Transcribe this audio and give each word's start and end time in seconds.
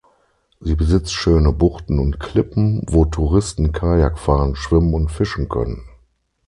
Sie 0.59 0.73
besitzt 0.73 1.13
schöne 1.13 1.51
Buchten 1.53 1.99
und 1.99 2.19
Klippen, 2.19 2.81
wo 2.87 3.05
Touristen 3.05 3.71
Kajak 3.71 4.17
fahren, 4.17 4.55
schwimmen 4.55 4.95
und 4.95 5.11
fischen 5.11 5.47
können. 5.47 5.83